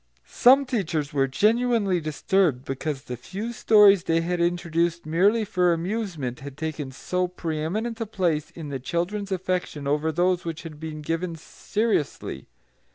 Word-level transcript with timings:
Some 0.25 0.61
of 0.61 0.65
the 0.65 0.77
teachers 0.79 1.13
were 1.13 1.27
genuinely 1.27 2.01
disturbed 2.01 2.65
because 2.65 3.03
the 3.03 3.15
few 3.15 3.53
stories 3.53 4.03
they 4.05 4.21
had 4.21 4.41
introduced 4.41 5.05
merely 5.05 5.45
for 5.45 5.73
amusement 5.73 6.39
had 6.39 6.57
taken 6.57 6.91
so 6.91 7.27
pre 7.27 7.59
eminent 7.59 8.01
a 8.01 8.07
place 8.07 8.49
in 8.49 8.69
the 8.69 8.79
children's 8.79 9.31
affection 9.31 9.85
over 9.87 10.11
those 10.11 10.43
which 10.43 10.63
had 10.63 10.79
been 10.79 11.03
given 11.03 11.35
seriously. 11.35 12.47